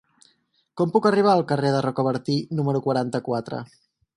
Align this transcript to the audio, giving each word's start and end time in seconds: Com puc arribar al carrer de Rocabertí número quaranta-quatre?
Com 0.81 0.93
puc 0.95 1.07
arribar 1.09 1.35
al 1.35 1.45
carrer 1.53 1.73
de 1.75 1.83
Rocabertí 1.87 2.39
número 2.61 2.85
quaranta-quatre? 2.87 3.65